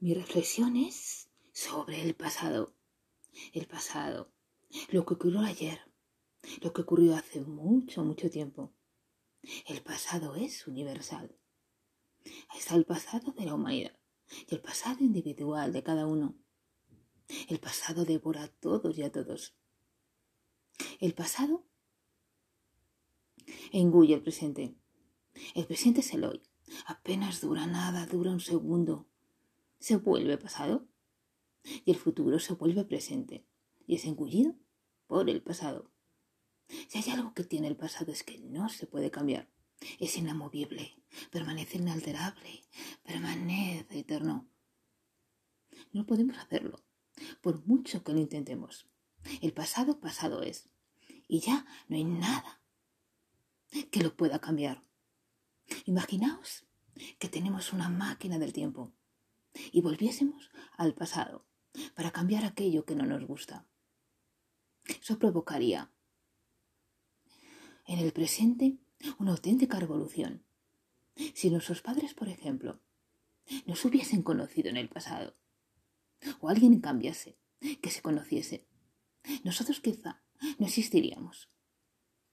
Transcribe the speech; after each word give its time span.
Mi 0.00 0.14
reflexión 0.14 0.76
es 0.76 1.28
sobre 1.52 2.00
el 2.00 2.14
pasado. 2.14 2.74
El 3.52 3.66
pasado. 3.66 4.32
Lo 4.88 5.04
que 5.04 5.12
ocurrió 5.12 5.40
ayer. 5.40 5.78
Lo 6.62 6.72
que 6.72 6.80
ocurrió 6.80 7.14
hace 7.14 7.42
mucho, 7.42 8.02
mucho 8.02 8.30
tiempo. 8.30 8.72
El 9.66 9.82
pasado 9.82 10.36
es 10.36 10.66
universal. 10.66 11.36
Está 12.56 12.76
el 12.76 12.86
pasado 12.86 13.32
de 13.32 13.44
la 13.44 13.54
humanidad 13.54 13.98
y 14.48 14.54
el 14.54 14.62
pasado 14.62 15.04
individual 15.04 15.70
de 15.74 15.82
cada 15.82 16.06
uno. 16.06 16.34
El 17.48 17.60
pasado 17.60 18.06
devora 18.06 18.44
a 18.44 18.48
todos 18.48 18.96
y 18.96 19.02
a 19.02 19.12
todos. 19.12 19.54
El 20.98 21.12
pasado 21.12 21.66
engulle 23.70 24.14
el 24.14 24.22
presente. 24.22 24.74
El 25.54 25.66
presente 25.66 26.00
es 26.00 26.14
el 26.14 26.24
hoy. 26.24 26.42
Apenas 26.86 27.42
dura 27.42 27.66
nada, 27.66 28.06
dura 28.06 28.30
un 28.30 28.40
segundo. 28.40 29.06
Se 29.80 29.96
vuelve 29.96 30.36
pasado 30.36 30.86
y 31.64 31.90
el 31.90 31.96
futuro 31.96 32.38
se 32.38 32.52
vuelve 32.52 32.84
presente 32.84 33.46
y 33.86 33.94
es 33.94 34.04
engullido 34.04 34.54
por 35.06 35.30
el 35.30 35.42
pasado. 35.42 35.90
Si 36.88 36.98
hay 36.98 37.10
algo 37.10 37.32
que 37.32 37.44
tiene 37.44 37.66
el 37.66 37.78
pasado 37.78 38.12
es 38.12 38.22
que 38.22 38.38
no 38.38 38.68
se 38.68 38.86
puede 38.86 39.10
cambiar. 39.10 39.50
Es 39.98 40.18
inamovible, 40.18 41.02
permanece 41.30 41.78
inalterable, 41.78 42.62
permanece 43.02 44.00
eterno. 44.00 44.50
No 45.92 46.04
podemos 46.04 46.36
hacerlo, 46.36 46.84
por 47.40 47.66
mucho 47.66 48.04
que 48.04 48.12
lo 48.12 48.18
intentemos. 48.18 48.86
El 49.40 49.54
pasado 49.54 49.98
pasado 49.98 50.42
es, 50.42 50.68
y 51.26 51.40
ya 51.40 51.64
no 51.88 51.96
hay 51.96 52.04
nada 52.04 52.60
que 53.90 54.02
lo 54.02 54.14
pueda 54.14 54.42
cambiar. 54.42 54.84
Imaginaos 55.86 56.66
que 57.18 57.30
tenemos 57.30 57.72
una 57.72 57.88
máquina 57.88 58.38
del 58.38 58.52
tiempo 58.52 58.92
y 59.72 59.80
volviésemos 59.80 60.50
al 60.76 60.94
pasado 60.94 61.46
para 61.94 62.10
cambiar 62.10 62.44
aquello 62.44 62.84
que 62.84 62.94
no 62.94 63.04
nos 63.06 63.24
gusta. 63.24 63.66
Eso 64.84 65.18
provocaría 65.18 65.92
en 67.86 67.98
el 67.98 68.12
presente 68.12 68.78
una 69.18 69.32
auténtica 69.32 69.78
revolución. 69.78 70.44
Si 71.34 71.50
nuestros 71.50 71.82
padres, 71.82 72.14
por 72.14 72.28
ejemplo, 72.28 72.80
nos 73.66 73.84
hubiesen 73.84 74.22
conocido 74.22 74.68
en 74.68 74.76
el 74.76 74.88
pasado, 74.88 75.36
o 76.40 76.48
alguien 76.48 76.80
cambiase, 76.80 77.38
que 77.82 77.90
se 77.90 78.02
conociese, 78.02 78.66
nosotros 79.44 79.80
quizá 79.80 80.22
no 80.58 80.66
existiríamos. 80.66 81.50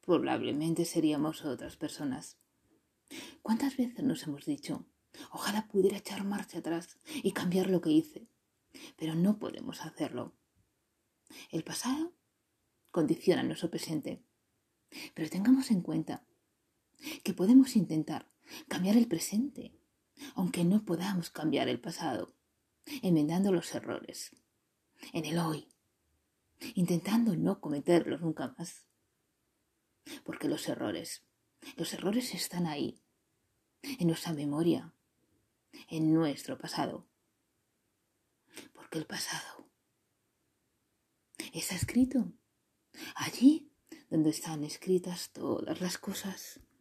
Probablemente 0.01 0.85
seríamos 0.85 1.43
otras 1.43 1.75
personas. 1.75 2.37
¿Cuántas 3.41 3.75
veces 3.75 4.03
nos 4.03 4.23
hemos 4.23 4.45
dicho, 4.45 4.85
ojalá 5.31 5.67
pudiera 5.67 5.97
echar 5.97 6.23
marcha 6.23 6.59
atrás 6.59 6.97
y 7.05 7.31
cambiar 7.31 7.69
lo 7.69 7.81
que 7.81 7.91
hice? 7.91 8.27
Pero 8.97 9.15
no 9.15 9.39
podemos 9.39 9.81
hacerlo. 9.81 10.35
El 11.51 11.63
pasado 11.63 12.13
condiciona 12.91 13.43
nuestro 13.43 13.69
presente. 13.69 14.23
Pero 15.13 15.29
tengamos 15.29 15.71
en 15.71 15.81
cuenta 15.81 16.25
que 17.23 17.33
podemos 17.33 17.75
intentar 17.75 18.31
cambiar 18.67 18.97
el 18.97 19.07
presente, 19.07 19.77
aunque 20.35 20.63
no 20.63 20.85
podamos 20.85 21.29
cambiar 21.29 21.67
el 21.67 21.79
pasado, 21.79 22.33
enmendando 23.01 23.51
los 23.51 23.73
errores 23.75 24.35
en 25.13 25.25
el 25.25 25.37
hoy, 25.37 25.67
intentando 26.73 27.35
no 27.35 27.59
cometerlos 27.59 28.21
nunca 28.21 28.55
más. 28.57 28.87
Porque 30.23 30.47
los 30.47 30.67
errores, 30.69 31.23
los 31.75 31.93
errores 31.93 32.33
están 32.33 32.65
ahí, 32.65 33.03
en 33.83 34.07
nuestra 34.07 34.33
memoria, 34.33 34.93
en 35.87 36.13
nuestro 36.13 36.57
pasado. 36.57 37.07
Porque 38.73 38.97
el 38.97 39.05
pasado 39.05 39.69
está 41.53 41.75
escrito 41.75 42.33
allí 43.15 43.71
donde 44.09 44.29
están 44.29 44.63
escritas 44.63 45.31
todas 45.31 45.81
las 45.81 45.97
cosas 45.97 46.59